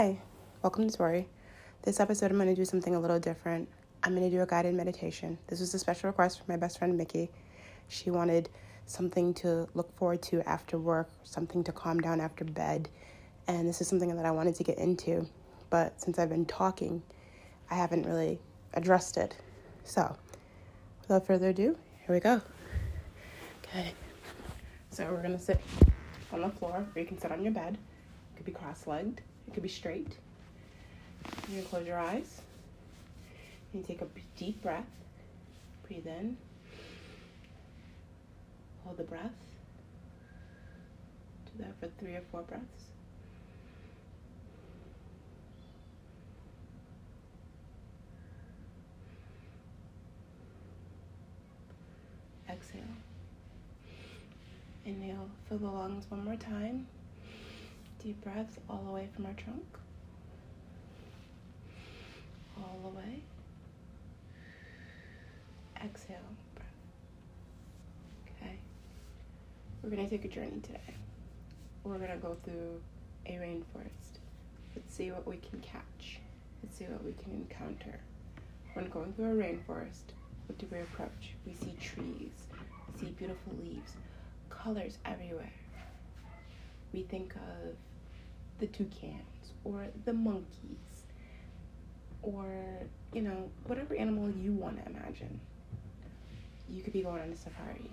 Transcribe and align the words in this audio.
Hi, 0.00 0.16
welcome 0.62 0.88
to 0.88 0.96
Tori. 0.96 1.28
This 1.82 2.00
episode, 2.00 2.30
I'm 2.30 2.38
going 2.38 2.48
to 2.48 2.54
do 2.54 2.64
something 2.64 2.94
a 2.94 2.98
little 2.98 3.18
different. 3.18 3.68
I'm 4.02 4.16
going 4.16 4.30
to 4.30 4.34
do 4.34 4.42
a 4.42 4.46
guided 4.46 4.74
meditation. 4.74 5.36
This 5.46 5.60
was 5.60 5.74
a 5.74 5.78
special 5.78 6.08
request 6.08 6.38
from 6.38 6.46
my 6.48 6.56
best 6.56 6.78
friend 6.78 6.96
Mickey. 6.96 7.30
She 7.88 8.10
wanted 8.10 8.48
something 8.86 9.34
to 9.34 9.68
look 9.74 9.94
forward 9.98 10.22
to 10.22 10.40
after 10.48 10.78
work, 10.78 11.10
something 11.24 11.62
to 11.64 11.72
calm 11.72 12.00
down 12.00 12.18
after 12.18 12.46
bed. 12.46 12.88
And 13.46 13.68
this 13.68 13.82
is 13.82 13.88
something 13.88 14.16
that 14.16 14.24
I 14.24 14.30
wanted 14.30 14.54
to 14.54 14.64
get 14.64 14.78
into. 14.78 15.28
But 15.68 16.00
since 16.00 16.18
I've 16.18 16.30
been 16.30 16.46
talking, 16.46 17.02
I 17.70 17.74
haven't 17.74 18.06
really 18.06 18.38
addressed 18.72 19.18
it. 19.18 19.36
So, 19.84 20.16
without 21.02 21.26
further 21.26 21.50
ado, 21.50 21.76
here 22.06 22.14
we 22.14 22.20
go. 22.20 22.40
Okay. 23.64 23.92
So, 24.92 25.04
we're 25.12 25.20
going 25.20 25.36
to 25.36 25.44
sit 25.44 25.60
on 26.32 26.40
the 26.40 26.48
floor, 26.48 26.86
or 26.96 26.98
you 26.98 27.06
can 27.06 27.18
sit 27.18 27.30
on 27.30 27.42
your 27.42 27.52
bed. 27.52 27.74
It 27.74 28.36
could 28.38 28.46
be 28.46 28.52
cross 28.52 28.86
legged, 28.86 29.20
it 29.50 29.54
could 29.54 29.62
be 29.64 29.68
straight. 29.68 30.16
You 31.48 31.56
can 31.56 31.64
close 31.64 31.86
your 31.86 31.98
eyes. 31.98 32.40
You 33.72 33.82
take 33.82 34.00
a 34.00 34.06
deep 34.36 34.62
breath. 34.62 34.86
Breathe 35.86 36.06
in. 36.06 36.36
Hold 38.84 38.96
the 38.96 39.02
breath. 39.02 39.32
Do 41.46 41.64
that 41.64 41.80
for 41.80 41.88
three 41.98 42.14
or 42.14 42.22
four 42.30 42.42
breaths. 42.42 42.64
Exhale. 52.48 52.82
Inhale, 54.84 55.28
fill 55.48 55.58
the 55.58 55.66
lungs 55.66 56.04
one 56.08 56.24
more 56.24 56.36
time. 56.36 56.86
Deep 58.02 58.22
breaths 58.22 58.56
all 58.68 58.82
the 58.86 58.92
way 58.92 59.08
from 59.14 59.26
our 59.26 59.34
trunk. 59.34 59.62
All 62.56 62.78
the 62.82 62.96
way. 62.96 63.20
Exhale, 65.84 66.16
breath. 66.54 66.66
Okay. 68.26 68.58
We're 69.82 69.90
going 69.90 70.08
to 70.08 70.10
take 70.10 70.24
a 70.24 70.34
journey 70.34 70.60
today. 70.62 70.94
We're 71.84 71.98
going 71.98 72.10
to 72.10 72.16
go 72.16 72.36
through 72.42 72.80
a 73.26 73.32
rainforest. 73.32 74.18
Let's 74.74 74.94
see 74.94 75.10
what 75.10 75.26
we 75.26 75.36
can 75.36 75.60
catch. 75.60 76.20
Let's 76.62 76.78
see 76.78 76.84
what 76.84 77.04
we 77.04 77.12
can 77.12 77.32
encounter. 77.32 78.00
When 78.74 78.88
going 78.88 79.12
through 79.12 79.32
a 79.32 79.44
rainforest, 79.44 80.14
what 80.46 80.56
do 80.58 80.66
we 80.70 80.80
approach? 80.80 81.34
We 81.46 81.54
see 81.54 81.76
trees, 81.80 82.46
we 82.92 83.00
see 83.00 83.12
beautiful 83.12 83.52
leaves, 83.62 83.92
colors 84.48 84.98
everywhere. 85.04 85.52
We 86.92 87.02
think 87.02 87.34
of 87.34 87.76
the 88.60 88.66
toucans 88.66 89.52
or 89.64 89.86
the 90.04 90.12
monkeys 90.12 91.06
or, 92.22 92.46
you 93.12 93.22
know, 93.22 93.50
whatever 93.66 93.94
animal 93.96 94.30
you 94.30 94.52
want 94.52 94.76
to 94.76 94.90
imagine. 94.90 95.40
You 96.68 96.82
could 96.82 96.92
be 96.92 97.02
going 97.02 97.22
on 97.22 97.30
a 97.30 97.36
safari. 97.36 97.90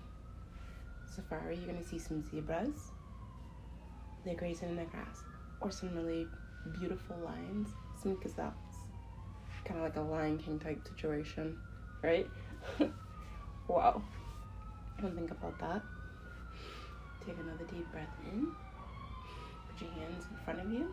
Safari, 1.16 1.56
you're 1.56 1.66
going 1.66 1.82
to 1.82 1.88
see 1.88 1.98
some 1.98 2.24
zebras. 2.30 2.92
They're 4.24 4.36
grazing 4.36 4.70
in 4.70 4.76
the 4.76 4.84
grass. 4.86 5.24
Or 5.62 5.72
some 5.72 5.96
really 5.96 6.28
beautiful 6.80 7.18
lions, 7.24 7.70
some 8.02 8.16
gazelles. 8.22 8.54
Kind 9.66 9.80
of 9.80 9.86
like 9.86 9.96
a 9.96 10.02
Lion 10.02 10.38
King 10.38 10.60
type 10.60 10.86
situation, 10.88 11.58
right? 12.04 12.30
wow. 13.68 14.02
Don't 15.02 15.16
think 15.16 15.32
about 15.32 15.58
that. 15.60 15.82
Take 17.26 17.38
another 17.40 17.66
deep 17.66 17.90
breath 17.92 18.08
in. 18.32 18.48
Put 19.78 19.88
your 19.88 19.96
hands 19.96 20.26
in 20.32 20.38
front 20.44 20.60
of 20.60 20.72
you. 20.72 20.92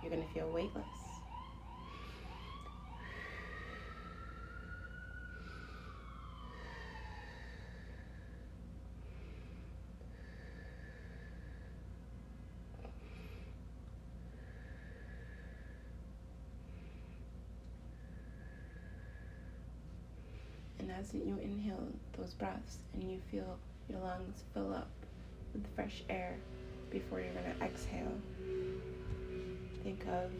You're 0.00 0.10
going 0.10 0.22
to 0.22 0.34
feel 0.34 0.48
weightless. 0.50 0.84
And 20.78 20.92
as 20.92 21.12
you 21.12 21.38
inhale 21.42 21.88
those 22.16 22.34
breaths 22.34 22.78
and 22.92 23.10
you 23.10 23.18
feel 23.30 23.58
your 23.88 23.98
lungs 24.00 24.44
fill 24.52 24.72
up 24.74 24.90
with 25.54 25.66
fresh 25.74 26.02
air 26.08 26.36
before 26.94 27.20
you're 27.20 27.34
going 27.34 27.58
to 27.58 27.64
exhale, 27.64 28.12
think 29.82 30.06
of 30.06 30.30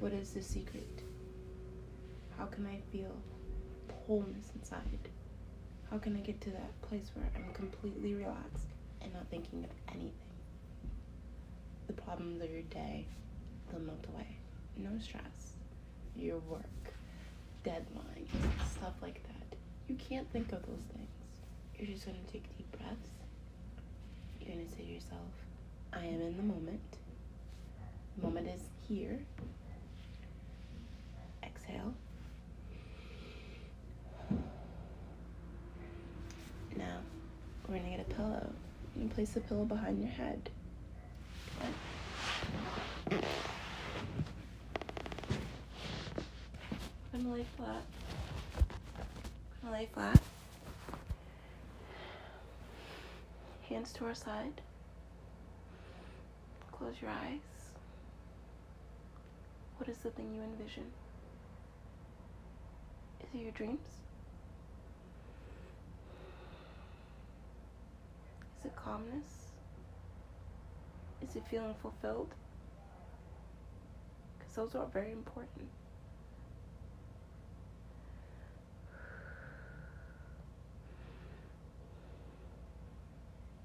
what 0.00 0.12
is 0.12 0.30
the 0.30 0.42
secret? 0.42 1.02
How 2.36 2.46
can 2.46 2.66
I 2.66 2.80
feel 2.90 3.14
wholeness 4.06 4.50
inside? 4.56 5.08
How 5.88 5.98
can 5.98 6.16
I 6.16 6.20
get 6.20 6.40
to 6.40 6.50
that 6.50 6.82
place 6.82 7.12
where 7.14 7.24
I'm 7.36 7.54
completely 7.54 8.14
relaxed 8.14 8.66
and 9.02 9.12
not 9.14 9.28
thinking 9.30 9.62
of 9.62 9.70
anything? 9.94 10.12
The 11.86 11.92
problems 11.92 12.42
of 12.42 12.50
your 12.50 12.62
day, 12.62 13.06
they'll 13.70 13.80
melt 13.80 14.04
away. 14.12 14.36
No 14.76 14.90
stress. 14.98 15.54
Your 16.16 16.38
work, 16.40 16.94
deadlines, 17.64 18.30
stuff 18.76 18.94
like 19.00 19.22
that. 19.28 19.56
You 19.86 19.94
can't 19.94 20.28
think 20.32 20.52
of 20.52 20.66
those 20.66 20.82
things. 20.92 21.08
You're 21.78 21.86
just 21.86 22.04
to 22.04 22.32
take 22.32 22.44
deep 22.56 22.76
breaths. 22.76 23.19
Going 24.50 24.66
to 24.66 24.72
say 24.72 24.82
to 24.82 24.92
yourself, 24.92 25.30
I 25.92 26.04
am 26.06 26.20
in 26.20 26.36
the 26.36 26.42
moment. 26.42 26.80
The 28.16 28.26
moment 28.26 28.48
is 28.48 28.62
here. 28.88 29.20
Exhale. 31.44 31.94
Now, 36.76 36.98
we're 37.68 37.76
going 37.76 37.84
to 37.84 37.96
get 37.96 38.00
a 38.00 38.14
pillow. 38.14 38.52
You 38.96 39.08
place 39.08 39.30
the 39.30 39.40
pillow 39.40 39.64
behind 39.66 40.00
your 40.00 40.10
head. 40.10 40.50
I'm 47.14 47.22
gonna 47.22 47.34
lay 47.36 47.46
flat. 47.56 47.84
I'm 49.62 49.68
gonna 49.68 49.76
lay 49.76 49.88
flat. 49.94 50.20
Hands 53.70 53.92
to 53.92 54.04
our 54.06 54.14
side. 54.14 54.60
Close 56.72 56.94
your 57.00 57.12
eyes. 57.12 57.38
What 59.76 59.88
is 59.88 59.98
the 59.98 60.10
thing 60.10 60.34
you 60.34 60.42
envision? 60.42 60.86
Is 63.20 63.28
it 63.32 63.42
your 63.44 63.52
dreams? 63.52 63.88
Is 68.58 68.64
it 68.64 68.74
calmness? 68.74 69.52
Is 71.22 71.36
it 71.36 71.44
feeling 71.48 71.74
fulfilled? 71.80 72.34
Because 74.36 74.54
those 74.56 74.74
are 74.74 74.88
very 74.92 75.12
important. 75.12 75.68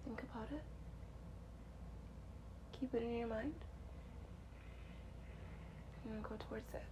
Think 0.06 0.22
about 0.22 0.48
it. 0.52 0.62
Keep 2.91 3.01
it 3.01 3.06
in 3.07 3.18
your 3.18 3.28
mind. 3.28 3.53
And 6.07 6.22
go 6.22 6.35
towards 6.47 6.72
it. 6.75 6.84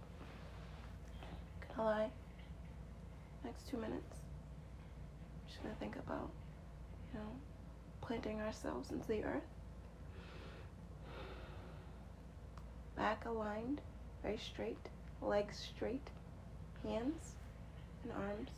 Gonna 1.76 1.88
lie. 1.88 2.10
Next 3.44 3.68
two 3.68 3.76
minutes. 3.76 4.16
Just 5.46 5.62
gonna 5.62 5.76
think 5.78 5.94
about, 5.94 6.30
you 7.12 7.20
know, 7.20 7.28
planting 8.00 8.40
ourselves 8.40 8.90
into 8.90 9.06
the 9.06 9.22
earth. 9.22 9.44
Back 12.96 13.24
aligned, 13.24 13.80
very 14.20 14.38
straight, 14.38 14.88
legs 15.22 15.64
straight, 15.76 16.08
hands 16.82 17.34
and 18.02 18.10
arms 18.10 18.50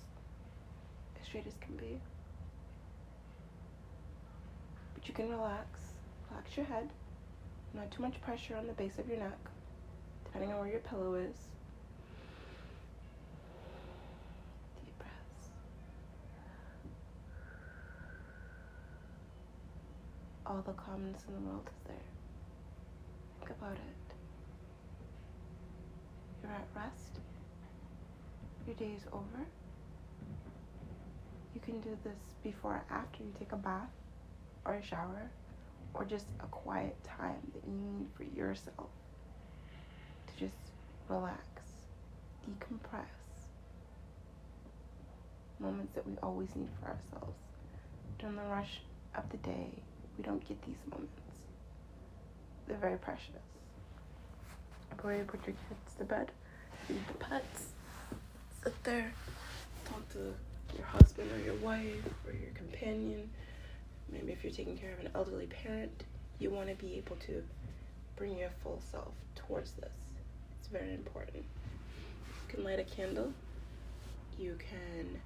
as 1.20 1.26
straight 1.26 1.46
as 1.46 1.54
can 1.60 1.76
be. 1.76 2.00
But 4.94 5.06
you 5.06 5.12
can 5.12 5.28
relax, 5.28 5.80
relax 6.30 6.56
your 6.56 6.64
head, 6.64 6.88
not 7.74 7.90
too 7.90 8.02
much 8.02 8.20
pressure 8.20 8.56
on 8.56 8.66
the 8.66 8.72
base 8.72 8.98
of 8.98 9.08
your 9.08 9.18
neck, 9.18 9.38
depending 10.24 10.52
on 10.52 10.60
where 10.60 10.68
your 10.68 10.80
pillow 10.80 11.14
is. 11.14 11.36
Deep 14.84 14.96
breaths. 14.98 15.50
All 20.46 20.62
the 20.64 20.72
calmness 20.72 21.22
in 21.28 21.34
the 21.34 21.40
world 21.40 21.68
is 21.68 21.82
there. 21.86 21.96
Think 23.40 23.50
about 23.58 23.72
it. 23.74 24.14
You're 26.42 26.52
at 26.52 26.68
rest. 26.74 27.20
Your 28.66 28.76
day 28.76 28.94
is 28.96 29.06
over. 29.12 29.46
You 31.54 31.60
can 31.60 31.80
do 31.80 31.96
this 32.04 32.18
before 32.42 32.72
or 32.72 32.84
after 32.90 33.22
you 33.22 33.32
take 33.38 33.52
a 33.52 33.56
bath 33.56 33.90
or 34.64 34.74
a 34.74 34.82
shower 34.82 35.30
or 35.96 36.04
just 36.04 36.26
a 36.40 36.46
quiet 36.46 36.96
time 37.04 37.40
that 37.54 37.62
you 37.66 37.72
need 37.72 38.06
for 38.16 38.24
yourself. 38.38 38.90
To 40.26 40.38
just 40.38 40.54
relax, 41.08 41.40
decompress. 42.44 43.06
Moments 45.58 45.94
that 45.94 46.06
we 46.06 46.16
always 46.22 46.54
need 46.54 46.68
for 46.80 46.88
ourselves. 46.88 47.38
During 48.18 48.36
the 48.36 48.42
rush 48.42 48.80
of 49.16 49.28
the 49.30 49.38
day, 49.38 49.70
we 50.18 50.24
don't 50.24 50.46
get 50.46 50.60
these 50.66 50.76
moments. 50.90 51.12
They're 52.68 52.76
very 52.76 52.98
precious. 52.98 53.30
Before 54.94 55.14
you 55.14 55.24
put 55.24 55.46
your 55.46 55.56
kids 55.68 55.94
to 55.98 56.04
bed, 56.04 56.30
feed 56.86 57.00
the 57.08 57.14
pets, 57.14 57.68
sit 58.62 58.84
there, 58.84 59.12
talk 59.84 60.06
to 60.12 60.34
your 60.76 60.86
husband 60.86 61.30
or 61.32 61.38
your 61.44 61.54
wife 61.56 62.04
or 62.26 62.32
your 62.32 62.50
companion. 62.54 63.30
Maybe 64.10 64.32
if 64.32 64.42
you're 64.44 64.52
taking 64.52 64.76
care 64.76 64.92
of 64.92 65.00
an 65.00 65.10
elderly 65.14 65.46
parent, 65.46 66.04
you 66.38 66.50
want 66.50 66.68
to 66.68 66.74
be 66.74 66.94
able 66.94 67.16
to 67.26 67.42
bring 68.16 68.38
your 68.38 68.50
full 68.62 68.80
self 68.90 69.12
towards 69.34 69.72
this. 69.72 69.92
It's 70.58 70.68
very 70.68 70.94
important. 70.94 71.44
You 71.44 72.54
can 72.54 72.64
light 72.64 72.78
a 72.78 72.84
candle. 72.84 73.32
You 74.38 74.56
can 74.58 75.20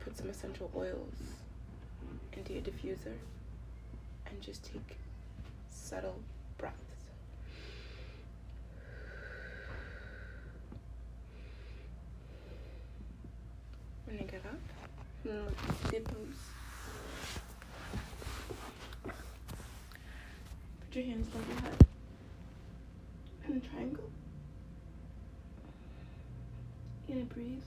put 0.00 0.16
some 0.16 0.28
essential 0.28 0.70
oils 0.76 1.14
into 2.32 2.52
your 2.52 2.62
diffuser 2.62 3.14
and 4.26 4.40
just 4.40 4.64
take 4.64 4.96
subtle 5.70 6.20
breaths. 6.58 6.76
When 14.04 14.18
you 14.18 14.24
get 14.24 14.42
up, 14.46 14.60
and 15.24 15.48
at 15.48 15.90
the 15.90 16.00
pose. 16.00 16.14
Put 19.02 19.14
your 20.96 21.04
hands 21.04 21.28
above 21.28 21.46
your 21.46 21.60
head 21.60 21.86
in 23.48 23.56
a 23.58 23.60
triangle. 23.60 24.10
And 27.08 27.28
breathe. 27.28 27.62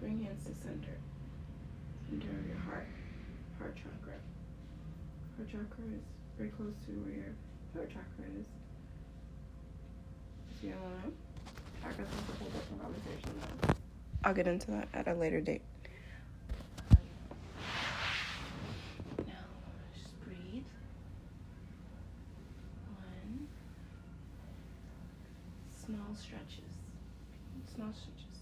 Bring 0.00 0.22
hands 0.22 0.44
to 0.44 0.54
center. 0.54 0.96
Center 2.08 2.28
of 2.28 2.46
your 2.46 2.56
heart. 2.58 2.86
Heart 3.58 3.74
chakra. 3.74 4.14
Heart 5.36 5.48
chakra 5.50 5.84
is 5.92 6.04
very 6.38 6.50
close 6.50 6.74
to 6.86 6.92
where 7.02 7.14
your 7.14 7.34
throat 7.72 7.88
chakra 7.88 8.30
is. 8.38 8.46
So 10.60 10.68
you 10.68 10.72
don't 10.72 10.82
know? 10.82 11.12
Chakras 11.82 12.06
is 12.06 12.28
a 12.30 12.38
whole 12.38 12.50
different 12.50 12.80
conversation 12.80 13.40
though. 13.40 13.83
I'll 14.24 14.32
get 14.32 14.46
into 14.46 14.70
that 14.70 14.88
at 14.94 15.06
a 15.06 15.12
later 15.14 15.42
date. 15.42 15.60
Small 25.84 26.14
stretches. 26.16 26.72
Small 27.74 27.92
stretches. 27.92 28.40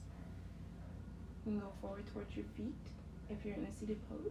You 1.45 1.51
can 1.53 1.59
go 1.59 1.73
forward 1.81 2.05
towards 2.15 2.37
your 2.37 2.45
feet 2.57 2.73
if 3.29 3.45
you're 3.45 3.57
in 3.57 3.65
a 3.65 3.73
seated 3.81 3.99
pose, 4.09 4.31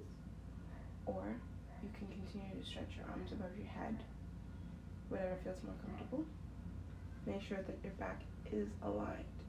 or 1.06 1.36
you 1.84 1.90
can 2.00 2.08
continue 2.08 2.64
to 2.64 2.66
stretch 2.66 2.96
your 2.96 3.06
arms 3.12 3.34
above 3.34 3.52
your 3.58 3.68
head, 3.68 3.98
whatever 5.10 5.36
feels 5.44 5.58
more 5.66 5.76
comfortable. 5.86 6.24
Make 7.26 7.42
sure 7.42 7.58
that 7.58 7.78
your 7.84 7.92
back 8.00 8.22
is 8.50 8.70
aligned. 8.82 9.41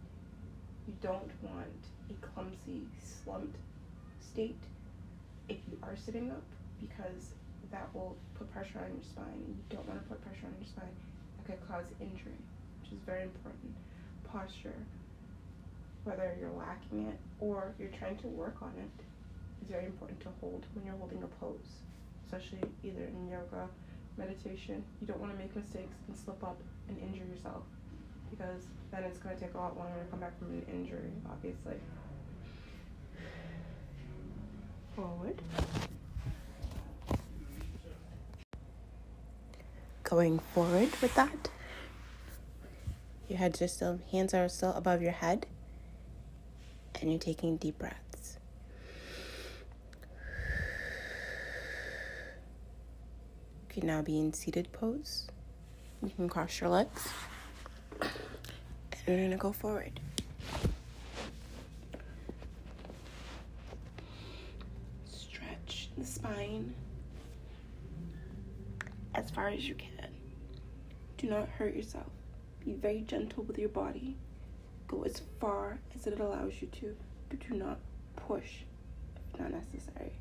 You 0.86 0.94
don't 1.00 1.30
want 1.42 1.82
a 2.10 2.26
clumsy, 2.26 2.82
slumped 2.98 3.56
state 4.20 4.58
if 5.48 5.58
you 5.70 5.78
are 5.82 5.96
sitting 5.96 6.30
up 6.30 6.42
because 6.80 7.34
that 7.70 7.88
will 7.94 8.16
put 8.36 8.52
pressure 8.52 8.78
on 8.78 8.92
your 8.94 9.04
spine. 9.04 9.42
And 9.46 9.56
you 9.56 9.62
don't 9.70 9.86
want 9.88 10.02
to 10.02 10.08
put 10.08 10.22
pressure 10.24 10.46
on 10.46 10.54
your 10.58 10.68
spine. 10.68 10.94
That 11.36 11.46
could 11.46 11.68
cause 11.68 11.86
injury, 12.00 12.38
which 12.82 12.92
is 12.92 12.98
very 13.06 13.22
important. 13.22 13.74
Posture, 14.24 14.74
whether 16.04 16.34
you're 16.40 16.50
lacking 16.50 17.06
it 17.06 17.18
or 17.38 17.74
you're 17.78 17.94
trying 17.98 18.16
to 18.18 18.26
work 18.28 18.56
on 18.62 18.72
it, 18.78 19.04
is 19.62 19.68
very 19.70 19.86
important 19.86 20.20
to 20.20 20.28
hold 20.40 20.64
when 20.74 20.84
you're 20.84 20.96
holding 20.96 21.22
a 21.22 21.26
pose, 21.38 21.78
especially 22.26 22.60
either 22.82 23.04
in 23.04 23.28
yoga, 23.28 23.68
meditation. 24.16 24.82
You 25.00 25.06
don't 25.06 25.20
want 25.20 25.32
to 25.32 25.38
make 25.38 25.54
mistakes 25.54 25.96
and 26.08 26.16
slip 26.16 26.42
up 26.42 26.60
and 26.88 26.98
injure 26.98 27.24
yourself 27.24 27.62
because 28.36 28.66
then 28.90 29.04
it's 29.04 29.18
going 29.18 29.36
to 29.36 29.40
take 29.40 29.54
a 29.54 29.58
lot 29.58 29.76
longer 29.76 29.98
to 29.98 30.10
come 30.10 30.20
back 30.20 30.38
from 30.38 30.48
an 30.48 30.64
injury, 30.72 31.10
obviously. 31.30 31.74
Forward. 34.96 35.40
Going 40.02 40.38
forward 40.54 40.90
with 41.00 41.14
that. 41.14 41.50
Your 43.28 43.38
heads 43.38 43.62
are 43.62 43.68
still, 43.68 44.00
hands 44.10 44.34
are 44.34 44.48
still 44.48 44.72
above 44.74 45.00
your 45.00 45.12
head, 45.12 45.46
and 47.00 47.10
you're 47.10 47.18
taking 47.18 47.56
deep 47.56 47.78
breaths. 47.78 48.38
You 53.62 53.80
can 53.80 53.86
now 53.86 54.02
be 54.02 54.18
in 54.18 54.34
seated 54.34 54.70
pose. 54.72 55.28
You 56.02 56.10
can 56.10 56.28
cross 56.28 56.60
your 56.60 56.68
legs. 56.68 57.08
Going 59.04 59.32
to 59.32 59.36
go 59.36 59.50
forward. 59.50 59.98
Stretch 65.10 65.90
the 65.98 66.04
spine 66.06 66.72
as 69.14 69.28
far 69.30 69.48
as 69.48 69.68
you 69.68 69.74
can. 69.74 70.08
Do 71.18 71.28
not 71.28 71.48
hurt 71.48 71.74
yourself. 71.74 72.06
Be 72.64 72.74
very 72.74 73.00
gentle 73.00 73.42
with 73.42 73.58
your 73.58 73.68
body. 73.70 74.16
Go 74.86 75.02
as 75.02 75.20
far 75.40 75.80
as 75.96 76.06
it 76.06 76.20
allows 76.20 76.52
you 76.60 76.68
to, 76.68 76.96
but 77.28 77.40
do 77.40 77.54
not 77.56 77.78
push 78.14 78.60
if 79.34 79.40
not 79.40 79.50
necessary. 79.50 80.12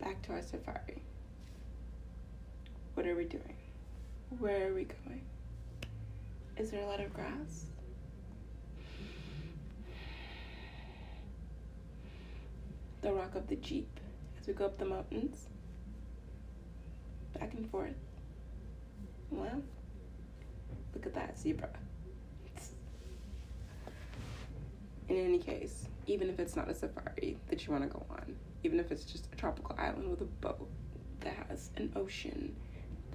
Back 0.00 0.22
to 0.22 0.32
our 0.32 0.42
safari. 0.42 1.02
What 2.98 3.06
are 3.06 3.14
we 3.14 3.26
doing? 3.26 3.54
Where 4.40 4.68
are 4.68 4.74
we 4.74 4.82
going? 4.82 5.22
Is 6.56 6.72
there 6.72 6.82
a 6.82 6.86
lot 6.86 6.98
of 6.98 7.14
grass? 7.14 7.66
The 13.02 13.12
rock 13.12 13.36
of 13.36 13.46
the 13.46 13.54
Jeep 13.54 14.00
as 14.40 14.48
we 14.48 14.52
go 14.52 14.64
up 14.64 14.78
the 14.78 14.84
mountains, 14.84 15.46
back 17.38 17.54
and 17.54 17.70
forth. 17.70 17.94
Well, 19.30 19.62
look 20.92 21.06
at 21.06 21.14
that 21.14 21.38
zebra. 21.38 21.70
In 25.08 25.16
any 25.16 25.38
case, 25.38 25.86
even 26.08 26.28
if 26.28 26.40
it's 26.40 26.56
not 26.56 26.68
a 26.68 26.74
safari 26.74 27.38
that 27.48 27.64
you 27.64 27.72
want 27.72 27.84
to 27.84 27.90
go 27.90 28.04
on, 28.10 28.34
even 28.64 28.80
if 28.80 28.90
it's 28.90 29.04
just 29.04 29.28
a 29.32 29.36
tropical 29.36 29.76
island 29.78 30.10
with 30.10 30.20
a 30.20 30.24
boat 30.24 30.68
that 31.20 31.34
has 31.48 31.70
an 31.76 31.92
ocean, 31.94 32.56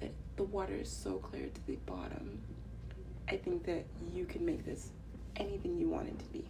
that 0.00 0.12
the 0.36 0.44
water 0.44 0.74
is 0.74 0.88
so 0.88 1.14
clear 1.14 1.46
to 1.46 1.66
the 1.66 1.76
bottom, 1.86 2.40
I 3.28 3.36
think 3.36 3.64
that 3.66 3.84
you 4.12 4.24
can 4.24 4.44
make 4.44 4.64
this 4.64 4.90
anything 5.36 5.78
you 5.78 5.88
want 5.88 6.08
it 6.08 6.18
to 6.18 6.24
be. 6.26 6.44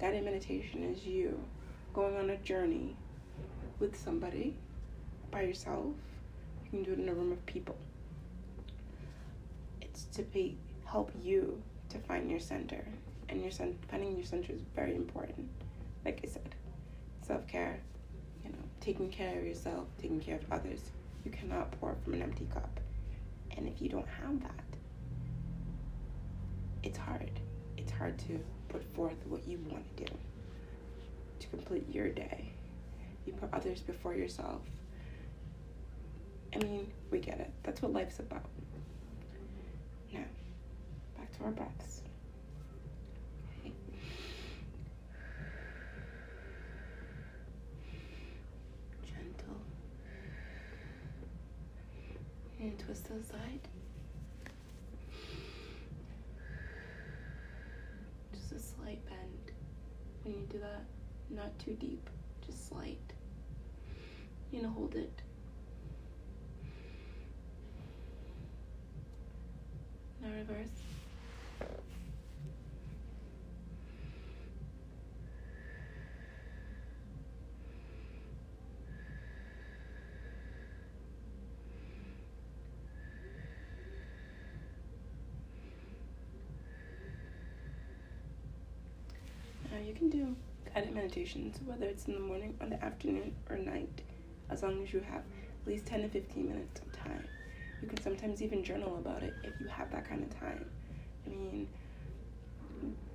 Guided 0.00 0.24
meditation 0.24 0.82
is 0.84 1.04
you 1.04 1.38
going 1.92 2.16
on 2.16 2.30
a 2.30 2.36
journey 2.38 2.96
with 3.78 3.96
somebody, 3.98 4.54
by 5.30 5.42
yourself. 5.42 5.86
You 6.64 6.70
can 6.70 6.82
do 6.82 6.92
it 6.92 6.98
in 6.98 7.08
a 7.08 7.14
room 7.14 7.32
of 7.32 7.44
people. 7.46 7.76
It's 9.80 10.04
to 10.16 10.22
be 10.22 10.56
help 10.84 11.10
you 11.22 11.62
to 11.90 11.98
find 11.98 12.30
your 12.30 12.40
center, 12.40 12.84
and 13.28 13.42
your 13.42 13.50
center, 13.50 13.76
finding 13.88 14.16
your 14.16 14.26
center 14.26 14.52
is 14.52 14.60
very 14.74 14.94
important. 14.94 15.48
Like 16.04 16.20
I 16.24 16.28
said, 16.28 16.54
self 17.22 17.46
care, 17.46 17.80
you 18.44 18.50
know, 18.50 18.58
taking 18.80 19.10
care 19.10 19.38
of 19.38 19.44
yourself, 19.44 19.86
taking 20.00 20.20
care 20.20 20.36
of 20.36 20.52
others. 20.52 20.80
You 21.24 21.30
cannot 21.30 21.70
pour 21.80 21.96
from 22.02 22.14
an 22.14 22.22
empty 22.22 22.46
cup, 22.52 22.80
and 23.56 23.68
if 23.68 23.80
you 23.82 23.88
don't 23.88 24.08
have 24.08 24.40
that, 24.42 24.64
it's 26.82 26.98
hard. 26.98 27.30
It's 27.76 27.92
hard 27.92 28.18
to 28.20 28.40
put 28.68 28.82
forth 28.94 29.16
what 29.26 29.46
you 29.46 29.58
want 29.70 29.84
to 29.96 30.04
do 30.04 30.12
to 31.40 31.46
complete 31.48 31.84
your 31.92 32.08
day. 32.08 32.52
You 33.26 33.32
put 33.34 33.52
others 33.52 33.80
before 33.80 34.14
yourself. 34.14 34.62
I 36.54 36.58
mean, 36.58 36.90
we 37.10 37.18
get 37.18 37.38
it. 37.38 37.50
That's 37.62 37.82
what 37.82 37.92
life's 37.92 38.18
about. 38.18 38.44
Now, 40.12 40.24
back 41.16 41.36
to 41.38 41.44
our 41.44 41.50
breaths. 41.50 42.02
you 52.70 52.76
twist 52.84 53.06
to 53.06 53.14
the 53.14 53.24
side? 53.24 53.60
Just 58.32 58.52
a 58.52 58.58
slight 58.58 59.04
bend 59.06 59.52
when 60.22 60.34
you 60.34 60.46
do 60.48 60.58
that. 60.58 60.84
Not 61.30 61.58
too 61.58 61.74
deep, 61.74 62.08
just 62.46 62.68
slight. 62.68 62.98
You 64.52 64.62
know, 64.62 64.70
hold 64.70 64.94
it. 64.94 65.22
You 89.90 89.96
can 89.96 90.08
do 90.08 90.36
guided 90.72 90.94
meditations, 90.94 91.58
whether 91.66 91.86
it's 91.86 92.04
in 92.06 92.14
the 92.14 92.20
morning 92.20 92.56
or 92.60 92.68
the 92.68 92.82
afternoon 92.84 93.34
or 93.48 93.56
night, 93.56 94.02
as 94.48 94.62
long 94.62 94.80
as 94.84 94.92
you 94.92 95.00
have 95.00 95.22
at 95.62 95.66
least 95.66 95.84
10 95.86 96.02
to 96.02 96.08
15 96.08 96.48
minutes 96.48 96.80
of 96.80 96.92
time. 96.92 97.26
You 97.82 97.88
can 97.88 98.00
sometimes 98.00 98.40
even 98.40 98.62
journal 98.62 98.98
about 98.98 99.24
it 99.24 99.34
if 99.42 99.60
you 99.60 99.66
have 99.66 99.90
that 99.90 100.08
kind 100.08 100.22
of 100.22 100.38
time. 100.38 100.64
I 101.26 101.30
mean, 101.30 101.68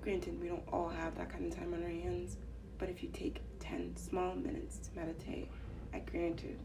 granted, 0.01 0.41
we 0.41 0.49
don't 0.49 0.67
all 0.73 0.89
have 0.89 1.15
that 1.17 1.29
kind 1.29 1.45
of 1.45 1.57
time 1.57 1.73
on 1.73 1.81
our 1.81 1.89
hands, 1.89 2.35
but 2.77 2.89
if 2.89 3.01
you 3.01 3.09
take 3.13 3.41
10 3.61 3.95
small 3.95 4.35
minutes 4.35 4.77
to 4.79 4.99
meditate, 4.99 5.49
I 5.93 5.99
granted, 5.99 6.59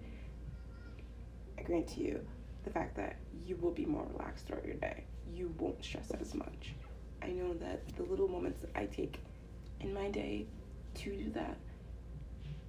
I 1.56 1.62
grant 1.62 1.96
you 1.96 2.20
the 2.64 2.70
fact 2.70 2.96
that 2.96 3.14
you 3.46 3.54
will 3.56 3.70
be 3.70 3.86
more 3.86 4.06
relaxed 4.12 4.48
throughout 4.48 4.66
your 4.66 4.74
day. 4.74 5.04
You 5.32 5.54
won't 5.58 5.84
stress 5.84 6.10
as 6.20 6.34
much. 6.34 6.74
I 7.22 7.28
know 7.28 7.54
that 7.54 7.86
the 7.96 8.02
little 8.02 8.26
moments 8.26 8.60
that 8.62 8.70
I 8.74 8.86
take 8.86 9.20
in 9.80 9.94
my 9.94 10.10
day 10.10 10.46
to 10.94 11.16
do 11.16 11.30
that, 11.30 11.56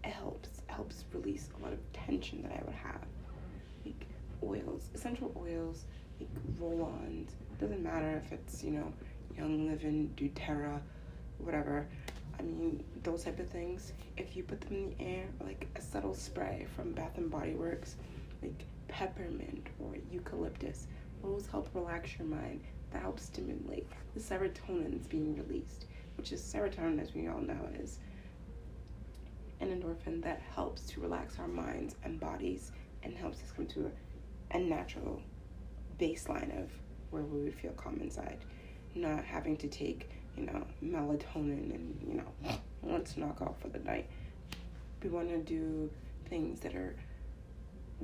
it 0.04 0.12
helps 0.12 0.50
helps 0.68 1.04
release 1.14 1.50
a 1.60 1.64
lot 1.64 1.74
of 1.74 1.80
tension 1.94 2.42
that 2.44 2.52
I 2.52 2.62
would 2.66 2.76
have. 2.76 3.06
Like 3.86 4.06
oils, 4.44 4.90
essential 4.96 5.34
oils, 5.38 5.84
like 6.20 6.30
roll-ons. 6.60 7.32
Doesn't 7.60 7.84
matter 7.84 8.22
if 8.24 8.32
it's 8.32 8.64
you 8.64 8.72
know 8.72 8.94
Young 9.38 9.68
Living, 9.68 10.14
DoTerra, 10.16 10.80
whatever. 11.40 11.88
I 12.40 12.44
mean 12.44 12.84
those 13.04 13.24
type 13.24 13.40
of 13.40 13.50
things. 13.50 13.94
If 14.18 14.36
you 14.36 14.44
put 14.44 14.62
them 14.62 14.78
in 14.78 14.96
the 14.98 15.04
air, 15.04 15.26
like 15.44 15.68
a 15.76 15.82
subtle 15.82 16.14
spray 16.14 16.68
from 16.76 16.94
Bath 16.94 17.18
and 17.18 17.30
Body 17.30 17.54
Works, 17.54 17.96
like 18.42 18.66
peppermint 18.88 19.68
or 19.80 19.96
eucalyptus, 20.12 20.88
those 21.22 21.48
help 21.48 21.70
relax 21.74 22.18
your 22.18 22.28
mind. 22.28 22.62
That 22.92 23.04
helps 23.04 23.24
stimulate 23.24 23.88
the 24.14 24.20
serotonin 24.20 24.92
that's 24.92 25.08
being 25.08 25.38
released 25.38 25.86
which 26.22 26.34
is 26.34 26.40
serotonin, 26.40 27.02
as 27.02 27.16
we 27.16 27.28
all 27.28 27.42
know, 27.42 27.68
is 27.80 27.98
an 29.60 29.70
endorphin 29.70 30.22
that 30.22 30.40
helps 30.54 30.84
to 30.84 31.02
relax 31.02 31.40
our 31.40 31.48
minds 31.48 31.96
and 32.04 32.20
bodies 32.20 32.72
and 33.02 33.18
helps 33.18 33.42
us 33.42 33.52
come 33.56 33.66
to 33.66 33.92
a, 34.52 34.60
natural 34.60 35.20
baseline 36.00 36.56
of 36.62 36.70
where 37.10 37.24
we 37.24 37.42
would 37.42 37.56
feel 37.56 37.72
calm 37.72 37.98
inside, 38.04 38.38
not 38.94 39.26
having 39.26 39.58
to 39.58 39.68
take, 39.68 40.12
you 40.38 40.46
know, 40.46 40.64
melatonin 40.84 41.74
and, 41.74 42.00
you 42.08 42.14
know, 42.14 42.56
let's 42.84 43.18
knock 43.18 43.42
off 43.42 43.60
for 43.60 43.70
the 43.70 43.80
night. 43.80 44.08
We 45.02 45.10
want 45.10 45.30
to 45.30 45.40
do 45.40 45.90
things 46.30 46.60
that 46.60 46.76
are 46.76 46.96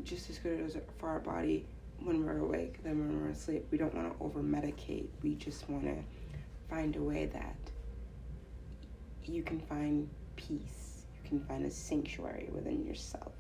just 0.02 0.32
as 0.32 0.40
good 0.40 0.60
as 0.62 0.76
for 0.98 1.10
our 1.10 1.20
body 1.20 1.68
when 2.00 2.26
we're 2.26 2.40
awake 2.40 2.82
than 2.82 2.98
when 2.98 3.22
we're 3.22 3.30
asleep. 3.30 3.68
We 3.70 3.78
don't 3.78 3.94
want 3.94 4.18
to 4.18 4.24
over 4.24 4.42
medicate. 4.42 5.06
We 5.22 5.36
just 5.36 5.70
want 5.70 5.84
to 5.84 5.98
find 6.68 6.96
a 6.96 7.02
way 7.02 7.28
that 7.28 7.56
you 9.28 9.44
can 9.44 9.60
find 9.60 10.10
peace. 10.36 11.06
You 11.24 11.30
can 11.30 11.40
find 11.42 11.66
a 11.66 11.72
sanctuary 11.72 12.50
within 12.54 12.86
yourself. 12.86 13.34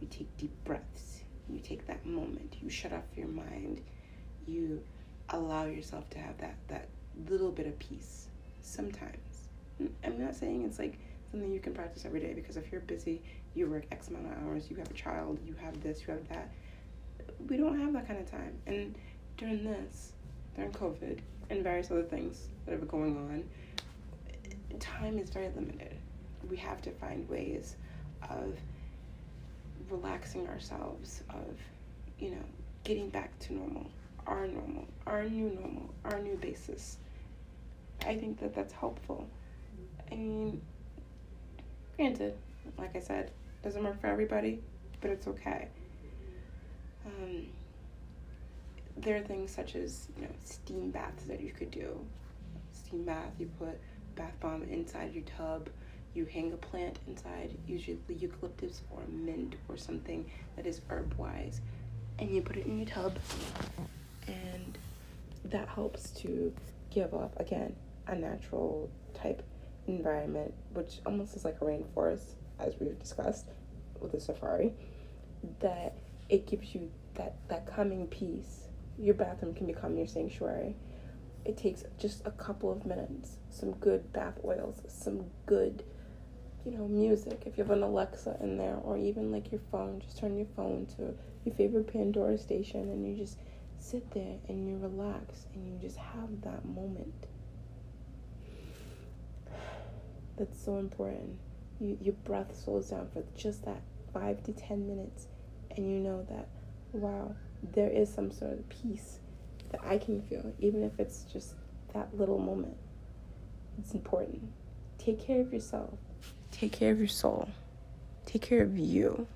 You 0.00 0.08
take 0.08 0.34
deep 0.36 0.52
breaths. 0.64 1.20
You 1.48 1.58
take 1.58 1.86
that 1.86 2.06
moment. 2.06 2.56
You 2.62 2.70
shut 2.70 2.92
off 2.92 3.04
your 3.16 3.28
mind. 3.28 3.80
You 4.46 4.82
allow 5.30 5.66
yourself 5.66 6.08
to 6.10 6.18
have 6.18 6.38
that 6.38 6.56
that 6.68 6.88
little 7.28 7.50
bit 7.50 7.66
of 7.66 7.78
peace 7.78 8.26
sometimes. 8.62 9.48
I'm 10.04 10.22
not 10.22 10.34
saying 10.34 10.64
it's 10.64 10.78
like 10.78 10.98
something 11.30 11.52
you 11.52 11.60
can 11.60 11.74
practice 11.74 12.04
every 12.04 12.20
day 12.20 12.34
because 12.34 12.56
if 12.56 12.70
you're 12.70 12.80
busy, 12.82 13.22
you 13.54 13.68
work 13.68 13.84
X 13.90 14.08
amount 14.08 14.26
of 14.26 14.32
hours, 14.44 14.70
you 14.70 14.76
have 14.76 14.90
a 14.90 14.94
child, 14.94 15.38
you 15.46 15.54
have 15.60 15.80
this, 15.82 16.02
you 16.06 16.12
have 16.12 16.28
that. 16.28 16.50
We 17.48 17.56
don't 17.56 17.80
have 17.80 17.92
that 17.94 18.06
kind 18.06 18.20
of 18.20 18.30
time. 18.30 18.56
And 18.66 18.94
during 19.36 19.64
this, 19.64 20.12
during 20.54 20.72
COVID, 20.72 21.20
and 21.50 21.64
various 21.64 21.90
other 21.90 22.02
things 22.02 22.48
that 22.66 22.74
are 22.74 22.78
going 22.78 23.16
on, 23.16 23.44
time 24.78 25.18
is 25.18 25.30
very 25.30 25.48
limited. 25.54 25.96
We 26.48 26.56
have 26.58 26.80
to 26.82 26.90
find 26.90 27.28
ways 27.28 27.76
of 28.28 28.56
relaxing 29.88 30.48
ourselves, 30.48 31.22
of, 31.30 31.56
you 32.18 32.30
know, 32.30 32.44
getting 32.84 33.08
back 33.08 33.38
to 33.40 33.54
normal, 33.54 33.90
our 34.26 34.46
normal, 34.46 34.86
our 35.06 35.24
new 35.24 35.50
normal, 35.50 35.94
our 36.04 36.18
new 36.20 36.36
basis. 36.36 36.98
I 38.06 38.16
think 38.16 38.38
that 38.40 38.54
that's 38.54 38.72
helpful. 38.72 39.28
I 40.10 40.14
mean, 40.14 40.60
granted, 41.96 42.34
like 42.78 42.96
I 42.96 43.00
said, 43.00 43.30
doesn't 43.62 43.82
work 43.82 44.00
for 44.00 44.06
everybody, 44.06 44.60
but 45.00 45.10
it's 45.10 45.26
okay. 45.26 45.68
Um, 47.06 47.46
there 48.96 49.16
are 49.16 49.20
things 49.20 49.50
such 49.50 49.74
as 49.76 50.08
you 50.16 50.22
know 50.22 50.32
steam 50.44 50.90
baths 50.90 51.24
that 51.24 51.40
you 51.40 51.52
could 51.52 51.70
do. 51.70 51.98
Steam 52.72 53.04
bath, 53.04 53.32
you 53.38 53.50
put 53.58 53.78
bath 54.20 54.38
bomb 54.40 54.62
inside 54.64 55.14
your 55.14 55.24
tub. 55.24 55.70
You 56.12 56.26
hang 56.26 56.52
a 56.52 56.56
plant 56.56 56.98
inside, 57.06 57.56
usually 57.66 57.98
eucalyptus 58.08 58.82
or 58.90 59.00
mint 59.08 59.54
or 59.68 59.76
something 59.76 60.30
that 60.56 60.66
is 60.66 60.82
herb 60.90 61.14
wise, 61.16 61.60
and 62.18 62.30
you 62.30 62.42
put 62.42 62.56
it 62.56 62.66
in 62.66 62.78
your 62.78 62.88
tub, 62.88 63.18
and 64.26 64.76
that 65.44 65.68
helps 65.68 66.10
to 66.22 66.52
give 66.90 67.14
off 67.14 67.30
again 67.38 67.74
a 68.08 68.14
natural 68.14 68.90
type 69.14 69.42
environment, 69.86 70.52
which 70.74 70.98
almost 71.06 71.34
is 71.36 71.44
like 71.44 71.56
a 71.62 71.64
rainforest, 71.64 72.34
as 72.58 72.74
we've 72.80 72.98
discussed 72.98 73.46
with 74.00 74.12
the 74.12 74.20
safari. 74.20 74.74
That 75.60 75.96
it 76.28 76.46
gives 76.46 76.74
you 76.74 76.90
that 77.14 77.36
that 77.48 77.66
calming 77.66 78.06
peace. 78.08 78.64
Your 78.98 79.14
bathroom 79.14 79.54
can 79.54 79.66
become 79.66 79.96
your 79.96 80.06
sanctuary 80.06 80.74
it 81.44 81.56
takes 81.56 81.84
just 81.98 82.26
a 82.26 82.30
couple 82.30 82.70
of 82.70 82.84
minutes, 82.84 83.36
some 83.50 83.72
good 83.72 84.12
bath 84.12 84.38
oils, 84.44 84.82
some 84.88 85.24
good, 85.46 85.84
you 86.64 86.72
know, 86.72 86.86
music. 86.86 87.44
If 87.46 87.56
you 87.56 87.64
have 87.64 87.72
an 87.72 87.82
Alexa 87.82 88.36
in 88.40 88.56
there, 88.58 88.76
or 88.82 88.96
even 88.96 89.32
like 89.32 89.50
your 89.50 89.60
phone, 89.72 90.00
just 90.00 90.18
turn 90.18 90.36
your 90.36 90.48
phone 90.54 90.86
to 90.96 91.14
your 91.44 91.54
favorite 91.54 91.92
Pandora 91.92 92.36
station 92.36 92.90
and 92.90 93.06
you 93.08 93.16
just 93.16 93.38
sit 93.78 94.10
there 94.10 94.36
and 94.48 94.68
you 94.68 94.76
relax 94.76 95.46
and 95.54 95.66
you 95.66 95.78
just 95.80 95.96
have 95.96 96.42
that 96.42 96.64
moment. 96.66 97.26
That's 100.36 100.62
so 100.62 100.76
important. 100.78 101.38
You, 101.80 101.96
your 102.00 102.14
breath 102.24 102.54
slows 102.54 102.90
down 102.90 103.08
for 103.12 103.24
just 103.36 103.64
that 103.64 103.82
five 104.12 104.42
to 104.44 104.52
ten 104.52 104.86
minutes, 104.86 105.26
and 105.70 105.90
you 105.90 105.98
know 106.00 106.26
that, 106.28 106.48
wow, 106.92 107.34
there 107.62 107.88
is 107.88 108.12
some 108.12 108.30
sort 108.30 108.52
of 108.52 108.68
peace 108.68 109.20
that 109.70 109.80
I 109.84 109.98
can 109.98 110.22
feel, 110.22 110.52
even 110.58 110.82
if 110.82 110.98
it's 110.98 111.24
just 111.32 111.54
that 111.94 112.08
little 112.16 112.38
moment. 112.38 112.76
It's 113.78 113.94
important. 113.94 114.42
Take 114.98 115.24
care 115.24 115.40
of 115.40 115.52
yourself. 115.52 115.98
Take 116.50 116.72
care 116.72 116.92
of 116.92 116.98
your 116.98 117.08
soul. 117.08 117.48
Take 118.26 118.42
care 118.42 118.62
of 118.62 118.76
you. 118.78 119.26